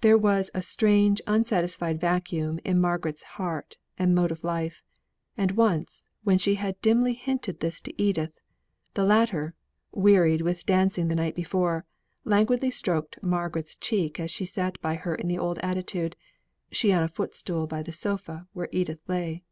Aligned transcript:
There 0.00 0.18
was 0.18 0.50
a 0.52 0.62
strange 0.62 1.22
unsatisfied 1.28 2.00
vacuum 2.00 2.58
in 2.64 2.80
Margaret's 2.80 3.22
heart 3.22 3.76
and 3.96 4.12
mode 4.16 4.32
of 4.32 4.42
life; 4.42 4.82
and, 5.36 5.52
once 5.52 6.02
when 6.24 6.38
she 6.38 6.56
had 6.56 6.82
dimly 6.82 7.14
hinted 7.14 7.60
this 7.60 7.80
to 7.82 7.94
Edith, 7.96 8.32
the 8.94 9.04
latter, 9.04 9.54
wearied 9.92 10.40
with 10.42 10.66
dancing 10.66 11.06
the 11.06 11.14
night 11.14 11.36
before, 11.36 11.86
languidly 12.24 12.72
stroked 12.72 13.22
Margaret's 13.22 13.76
cheek 13.76 14.18
as 14.18 14.32
she 14.32 14.44
sat 14.44 14.80
by 14.80 14.96
her 14.96 15.14
in 15.14 15.28
the 15.28 15.38
old 15.38 15.60
attitude, 15.60 16.16
she 16.72 16.92
on 16.92 17.04
a 17.04 17.08
footstool 17.08 17.68
by 17.68 17.84
the 17.84 17.92
sofa 17.92 18.48
where 18.52 18.70
Edith 18.72 18.98
lay. 19.06 19.44